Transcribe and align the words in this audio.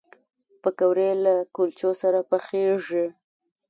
پکورې 0.61 1.09
له 1.23 1.33
کلچو 1.55 1.89
سره 2.01 2.19
پخېږي 2.29 3.05